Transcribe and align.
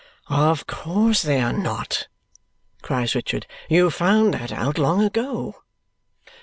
"Of 0.31 0.65
course 0.65 1.21
they 1.21 1.39
are 1.41 1.53
not!" 1.53 2.07
cries 2.81 3.13
Richard. 3.13 3.45
"You 3.69 3.91
found 3.91 4.33
that 4.33 4.51
out 4.51 4.79
long 4.79 5.03
ago." 5.03 5.61